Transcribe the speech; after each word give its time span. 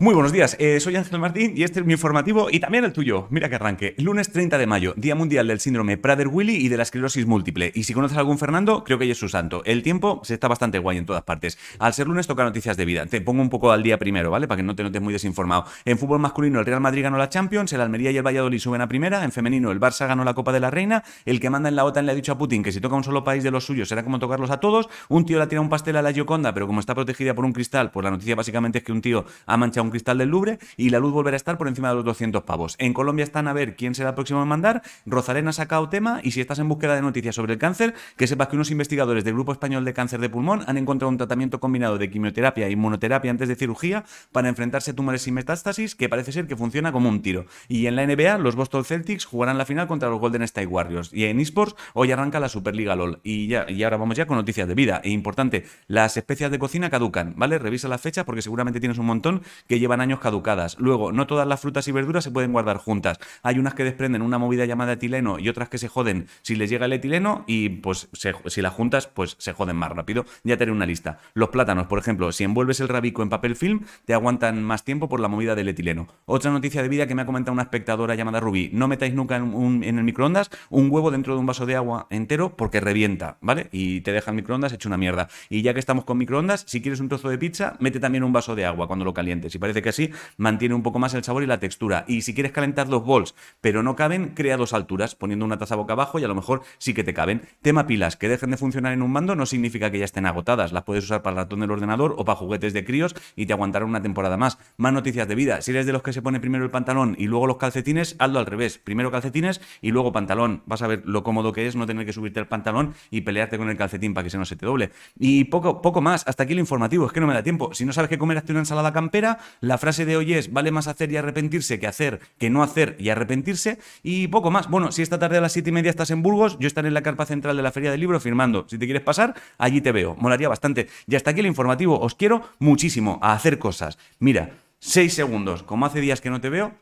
Muy 0.00 0.14
buenos 0.14 0.30
días, 0.30 0.54
eh, 0.60 0.78
soy 0.78 0.94
Ángel 0.94 1.18
Martín 1.18 1.54
y 1.56 1.64
este 1.64 1.80
es 1.80 1.84
mi 1.84 1.94
informativo 1.94 2.50
y 2.52 2.60
también 2.60 2.84
el 2.84 2.92
tuyo. 2.92 3.26
Mira 3.30 3.48
que 3.48 3.56
arranque. 3.56 3.96
Lunes 3.98 4.30
30 4.30 4.56
de 4.56 4.64
mayo, 4.64 4.94
Día 4.96 5.16
Mundial 5.16 5.48
del 5.48 5.58
Síndrome 5.58 5.98
Prader-Willi 5.98 6.54
y 6.54 6.68
de 6.68 6.76
la 6.76 6.84
esclerosis 6.84 7.26
múltiple. 7.26 7.72
Y 7.74 7.82
si 7.82 7.94
conoces 7.94 8.16
a 8.16 8.20
algún 8.20 8.38
Fernando, 8.38 8.84
creo 8.84 8.96
que 8.96 9.06
ella 9.06 9.14
es 9.14 9.18
su 9.18 9.28
santo. 9.28 9.60
El 9.64 9.82
tiempo 9.82 10.20
se 10.22 10.34
está 10.34 10.46
bastante 10.46 10.78
guay 10.78 10.98
en 10.98 11.04
todas 11.04 11.24
partes. 11.24 11.58
Al 11.80 11.94
ser 11.94 12.06
lunes 12.06 12.28
toca 12.28 12.44
noticias 12.44 12.76
de 12.76 12.84
vida. 12.84 13.06
Te 13.06 13.20
pongo 13.20 13.42
un 13.42 13.50
poco 13.50 13.72
al 13.72 13.82
día 13.82 13.98
primero, 13.98 14.30
¿vale? 14.30 14.46
Para 14.46 14.58
que 14.58 14.62
no 14.62 14.76
te 14.76 14.84
notes 14.84 15.02
muy 15.02 15.12
desinformado. 15.12 15.64
En 15.84 15.98
fútbol 15.98 16.20
masculino, 16.20 16.60
el 16.60 16.66
Real 16.66 16.80
Madrid 16.80 17.02
ganó 17.02 17.18
la 17.18 17.28
Champions, 17.28 17.72
el 17.72 17.80
Almería 17.80 18.12
y 18.12 18.18
el 18.18 18.22
Valladolid 18.24 18.60
suben 18.60 18.80
a 18.80 18.86
primera. 18.86 19.24
En 19.24 19.32
femenino, 19.32 19.72
el 19.72 19.80
Barça 19.80 20.06
ganó 20.06 20.22
la 20.22 20.34
Copa 20.34 20.52
de 20.52 20.60
la 20.60 20.70
Reina. 20.70 21.02
El 21.24 21.40
que 21.40 21.50
manda 21.50 21.70
en 21.70 21.74
la 21.74 21.84
OTAN 21.84 22.06
le 22.06 22.12
ha 22.12 22.14
dicho 22.14 22.30
a 22.30 22.38
Putin 22.38 22.62
que 22.62 22.70
si 22.70 22.80
toca 22.80 22.94
un 22.94 23.02
solo 23.02 23.24
país 23.24 23.42
de 23.42 23.50
los 23.50 23.66
suyos 23.66 23.88
será 23.88 24.04
como 24.04 24.20
tocarlos 24.20 24.52
a 24.52 24.60
todos. 24.60 24.88
Un 25.08 25.26
tío 25.26 25.38
le 25.38 25.42
ha 25.42 25.48
tirado 25.48 25.64
un 25.64 25.68
pastel 25.68 25.96
a 25.96 26.02
la 26.02 26.12
Gioconda, 26.12 26.54
pero 26.54 26.68
como 26.68 26.78
está 26.78 26.94
protegida 26.94 27.34
por 27.34 27.44
un 27.44 27.52
cristal, 27.52 27.90
pues 27.90 28.04
la 28.04 28.12
noticia 28.12 28.36
básicamente 28.36 28.78
es 28.78 28.84
que 28.84 28.92
un 28.92 29.00
tío 29.00 29.24
ha 29.44 29.56
manchado 29.56 29.82
un 29.82 29.87
cristal 29.90 30.18
del 30.18 30.28
Louvre 30.28 30.58
y 30.76 30.90
la 30.90 30.98
luz 30.98 31.12
volverá 31.12 31.34
a 31.34 31.38
estar 31.38 31.58
por 31.58 31.68
encima 31.68 31.88
de 31.90 31.96
los 31.96 32.04
200 32.04 32.42
pavos. 32.42 32.76
En 32.78 32.92
Colombia 32.92 33.24
están 33.24 33.48
a 33.48 33.52
ver 33.52 33.76
quién 33.76 33.94
será 33.94 34.10
el 34.10 34.14
próximo 34.14 34.42
en 34.42 34.48
mandar. 34.48 34.82
Rosalén 35.06 35.48
ha 35.48 35.52
sacado 35.52 35.88
tema 35.88 36.20
y 36.22 36.32
si 36.32 36.40
estás 36.40 36.58
en 36.58 36.68
búsqueda 36.68 36.94
de 36.94 37.02
noticias 37.02 37.34
sobre 37.34 37.54
el 37.54 37.58
cáncer, 37.58 37.94
que 38.16 38.26
sepas 38.26 38.48
que 38.48 38.56
unos 38.56 38.70
investigadores 38.70 39.24
del 39.24 39.34
Grupo 39.34 39.52
Español 39.52 39.84
de 39.84 39.94
Cáncer 39.94 40.20
de 40.20 40.28
Pulmón 40.28 40.62
han 40.66 40.76
encontrado 40.76 41.10
un 41.10 41.16
tratamiento 41.16 41.60
combinado 41.60 41.98
de 41.98 42.10
quimioterapia 42.10 42.66
e 42.66 42.70
inmunoterapia 42.70 43.30
antes 43.30 43.48
de 43.48 43.56
cirugía 43.56 44.04
para 44.32 44.48
enfrentarse 44.48 44.90
a 44.90 44.94
tumores 44.94 45.22
sin 45.22 45.34
metástasis 45.34 45.94
que 45.94 46.08
parece 46.08 46.32
ser 46.32 46.46
que 46.46 46.56
funciona 46.56 46.92
como 46.92 47.08
un 47.08 47.22
tiro. 47.22 47.46
Y 47.68 47.86
en 47.86 47.96
la 47.96 48.06
NBA, 48.06 48.38
los 48.38 48.56
Boston 48.56 48.84
Celtics 48.84 49.24
jugarán 49.24 49.58
la 49.58 49.64
final 49.64 49.86
contra 49.86 50.08
los 50.08 50.20
Golden 50.20 50.42
State 50.42 50.66
Warriors. 50.66 51.12
Y 51.12 51.24
en 51.24 51.40
esports, 51.40 51.76
hoy 51.94 52.12
arranca 52.12 52.40
la 52.40 52.48
Superliga 52.48 52.96
LOL. 52.96 53.20
Y, 53.22 53.48
ya, 53.48 53.66
y 53.68 53.82
ahora 53.82 53.96
vamos 53.96 54.16
ya 54.16 54.26
con 54.26 54.36
noticias 54.36 54.68
de 54.68 54.74
vida. 54.74 55.00
E 55.04 55.10
importante, 55.10 55.64
las 55.86 56.16
especias 56.16 56.50
de 56.50 56.58
cocina 56.58 56.90
caducan, 56.90 57.34
¿vale? 57.36 57.58
Revisa 57.58 57.88
la 57.88 57.98
fecha 57.98 58.24
porque 58.24 58.42
seguramente 58.42 58.80
tienes 58.80 58.98
un 58.98 59.06
montón 59.06 59.42
que 59.66 59.77
llevan 59.80 60.00
años 60.00 60.20
caducadas. 60.20 60.78
Luego, 60.78 61.10
no 61.12 61.26
todas 61.26 61.46
las 61.46 61.60
frutas 61.60 61.88
y 61.88 61.92
verduras 61.92 62.24
se 62.24 62.30
pueden 62.30 62.52
guardar 62.52 62.76
juntas. 62.76 63.18
Hay 63.42 63.58
unas 63.58 63.74
que 63.74 63.84
desprenden 63.84 64.22
una 64.22 64.38
movida 64.38 64.64
llamada 64.64 64.92
etileno 64.92 65.38
y 65.38 65.48
otras 65.48 65.68
que 65.68 65.78
se 65.78 65.88
joden 65.88 66.28
si 66.42 66.54
les 66.54 66.70
llega 66.70 66.86
el 66.86 66.92
etileno 66.92 67.44
y 67.46 67.68
pues 67.68 68.08
si 68.12 68.62
las 68.62 68.72
juntas 68.72 69.08
pues 69.08 69.36
se 69.38 69.52
joden 69.52 69.76
más 69.76 69.90
rápido. 69.90 70.24
Ya 70.44 70.56
te 70.56 70.68
una 70.70 70.86
lista. 70.86 71.18
Los 71.34 71.48
plátanos, 71.50 71.86
por 71.86 71.98
ejemplo, 71.98 72.32
si 72.32 72.44
envuelves 72.44 72.80
el 72.80 72.88
rabico 72.88 73.22
en 73.22 73.28
papel 73.28 73.56
film, 73.56 73.84
te 74.04 74.14
aguantan 74.14 74.62
más 74.62 74.84
tiempo 74.84 75.08
por 75.08 75.20
la 75.20 75.28
movida 75.28 75.54
del 75.54 75.68
etileno. 75.68 76.08
Otra 76.26 76.50
noticia 76.50 76.82
de 76.82 76.88
vida 76.88 77.06
que 77.06 77.14
me 77.14 77.22
ha 77.22 77.26
comentado 77.26 77.52
una 77.52 77.62
espectadora 77.62 78.14
llamada 78.14 78.40
Rubí, 78.40 78.70
no 78.72 78.88
metáis 78.88 79.14
nunca 79.14 79.36
en, 79.36 79.82
en 79.84 79.98
el 79.98 80.04
microondas 80.04 80.50
un 80.70 80.90
huevo 80.90 81.10
dentro 81.10 81.34
de 81.34 81.40
un 81.40 81.46
vaso 81.46 81.66
de 81.66 81.76
agua 81.76 82.06
entero 82.10 82.56
porque 82.56 82.80
revienta, 82.80 83.38
¿vale? 83.40 83.68
Y 83.72 84.00
te 84.02 84.12
deja 84.12 84.30
el 84.30 84.36
microondas 84.36 84.72
hecho 84.72 84.88
una 84.88 84.96
mierda. 84.96 85.28
Y 85.48 85.62
ya 85.62 85.74
que 85.74 85.80
estamos 85.80 86.04
con 86.04 86.18
microondas, 86.18 86.64
si 86.66 86.80
quieres 86.80 87.00
un 87.00 87.08
trozo 87.08 87.28
de 87.28 87.38
pizza, 87.38 87.76
mete 87.80 88.00
también 88.00 88.24
un 88.24 88.32
vaso 88.32 88.54
de 88.54 88.64
agua 88.64 88.86
cuando 88.86 89.04
lo 89.04 89.14
calientes. 89.14 89.54
Parece 89.68 89.82
que 89.82 89.90
así 89.90 90.10
mantiene 90.38 90.74
un 90.74 90.82
poco 90.82 90.98
más 90.98 91.12
el 91.12 91.22
sabor 91.22 91.42
y 91.42 91.46
la 91.46 91.60
textura. 91.60 92.06
Y 92.08 92.22
si 92.22 92.32
quieres 92.32 92.52
calentar 92.52 92.88
dos 92.88 93.04
bols, 93.04 93.34
pero 93.60 93.82
no 93.82 93.96
caben, 93.96 94.28
crea 94.34 94.56
dos 94.56 94.72
alturas, 94.72 95.14
poniendo 95.14 95.44
una 95.44 95.58
taza 95.58 95.76
boca 95.76 95.92
abajo 95.92 96.18
y 96.18 96.24
a 96.24 96.28
lo 96.28 96.34
mejor 96.34 96.62
sí 96.78 96.94
que 96.94 97.04
te 97.04 97.12
caben. 97.12 97.42
Tema 97.60 97.86
pilas, 97.86 98.16
que 98.16 98.30
dejen 98.30 98.50
de 98.50 98.56
funcionar 98.56 98.94
en 98.94 99.02
un 99.02 99.12
mando 99.12 99.36
no 99.36 99.44
significa 99.44 99.90
que 99.90 99.98
ya 99.98 100.06
estén 100.06 100.24
agotadas. 100.24 100.72
Las 100.72 100.84
puedes 100.84 101.04
usar 101.04 101.20
para 101.20 101.34
el 101.34 101.44
ratón 101.44 101.60
del 101.60 101.70
ordenador 101.70 102.14
o 102.16 102.24
para 102.24 102.36
juguetes 102.36 102.72
de 102.72 102.82
críos 102.82 103.14
y 103.36 103.44
te 103.44 103.52
aguantarán 103.52 103.90
una 103.90 104.00
temporada 104.00 104.38
más. 104.38 104.56
Más 104.78 104.94
noticias 104.94 105.28
de 105.28 105.34
vida. 105.34 105.60
Si 105.60 105.72
eres 105.72 105.84
de 105.84 105.92
los 105.92 106.02
que 106.02 106.14
se 106.14 106.22
pone 106.22 106.40
primero 106.40 106.64
el 106.64 106.70
pantalón 106.70 107.14
y 107.18 107.26
luego 107.26 107.46
los 107.46 107.58
calcetines, 107.58 108.16
hazlo 108.18 108.38
al 108.38 108.46
revés. 108.46 108.78
Primero 108.78 109.10
calcetines 109.10 109.60
y 109.82 109.90
luego 109.90 110.12
pantalón. 110.12 110.62
Vas 110.64 110.80
a 110.80 110.86
ver 110.86 111.02
lo 111.04 111.22
cómodo 111.22 111.52
que 111.52 111.66
es 111.66 111.76
no 111.76 111.84
tener 111.84 112.06
que 112.06 112.14
subirte 112.14 112.40
el 112.40 112.46
pantalón 112.46 112.94
y 113.10 113.20
pelearte 113.20 113.58
con 113.58 113.68
el 113.68 113.76
calcetín 113.76 114.14
para 114.14 114.24
que 114.24 114.30
se 114.30 114.38
no 114.38 114.46
se 114.46 114.56
te 114.56 114.64
doble. 114.64 114.92
Y 115.18 115.44
poco, 115.44 115.82
poco 115.82 116.00
más. 116.00 116.26
Hasta 116.26 116.44
aquí 116.44 116.54
el 116.54 116.58
informativo. 116.58 117.04
Es 117.04 117.12
que 117.12 117.20
no 117.20 117.26
me 117.26 117.34
da 117.34 117.42
tiempo. 117.42 117.74
Si 117.74 117.84
no 117.84 117.92
sabes 117.92 118.08
qué 118.08 118.16
comer, 118.16 118.38
hazte 118.38 118.52
una 118.52 118.60
ensalada 118.60 118.92
campera. 118.92 119.38
La 119.60 119.78
frase 119.78 120.04
de 120.04 120.16
hoy 120.16 120.34
es, 120.34 120.52
vale 120.52 120.70
más 120.70 120.86
hacer 120.86 121.10
y 121.10 121.16
arrepentirse 121.16 121.78
que 121.78 121.86
hacer, 121.86 122.20
que 122.38 122.50
no 122.50 122.62
hacer 122.62 122.96
y 122.98 123.08
arrepentirse. 123.08 123.78
Y 124.02 124.28
poco 124.28 124.50
más. 124.50 124.68
Bueno, 124.68 124.92
si 124.92 125.02
esta 125.02 125.18
tarde 125.18 125.38
a 125.38 125.40
las 125.40 125.52
7 125.52 125.70
y 125.70 125.72
media 125.72 125.90
estás 125.90 126.10
en 126.10 126.22
Burgos, 126.22 126.58
yo 126.58 126.66
estaré 126.66 126.88
en 126.88 126.94
la 126.94 127.02
carpa 127.02 127.26
central 127.26 127.56
de 127.56 127.62
la 127.62 127.72
Feria 127.72 127.90
del 127.90 128.00
Libro 128.00 128.20
firmando. 128.20 128.66
Si 128.68 128.78
te 128.78 128.86
quieres 128.86 129.02
pasar, 129.02 129.34
allí 129.58 129.80
te 129.80 129.92
veo. 129.92 130.14
Molaría 130.18 130.48
bastante. 130.48 130.88
Y 131.06 131.16
hasta 131.16 131.30
aquí 131.30 131.40
el 131.40 131.46
informativo. 131.46 131.98
Os 131.98 132.14
quiero 132.14 132.42
muchísimo 132.58 133.18
a 133.22 133.32
hacer 133.32 133.58
cosas. 133.58 133.98
Mira, 134.18 134.50
6 134.80 135.12
segundos. 135.12 135.62
Como 135.62 135.86
hace 135.86 136.00
días 136.00 136.20
que 136.20 136.30
no 136.30 136.40
te 136.40 136.50
veo, 136.50 136.74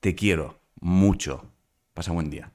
te 0.00 0.14
quiero 0.14 0.58
mucho. 0.80 1.50
Pasa 1.94 2.12
buen 2.12 2.30
día. 2.30 2.53